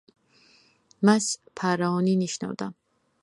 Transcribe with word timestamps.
მას 1.09 1.27
ფარაონი 1.61 2.17
ნიშნავდა. 2.25 2.71